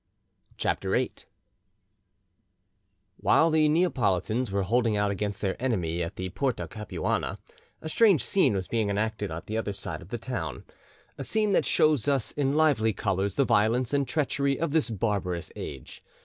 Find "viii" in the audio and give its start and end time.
0.93-1.11